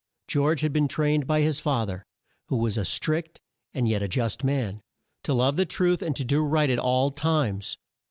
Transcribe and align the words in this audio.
George 0.27 0.61
had 0.61 0.73
been 0.73 0.87
trained 0.87 1.27
by 1.27 1.41
his 1.41 1.59
fa 1.59 1.85
ther, 1.85 2.07
who 2.47 2.55
was 2.55 2.75
a 2.75 2.83
strict 2.83 3.39
and 3.71 3.87
yet 3.87 4.01
a 4.01 4.07
just 4.07 4.43
man, 4.43 4.81
to 5.21 5.31
love 5.31 5.57
the 5.57 5.63
truth 5.67 6.01
and 6.01 6.15
to 6.15 6.25
do 6.25 6.41
right 6.43 6.71
at 6.71 6.79
all 6.79 7.11
times. 7.11 7.77